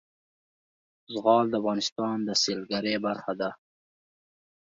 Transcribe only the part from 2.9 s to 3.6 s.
برخه ده.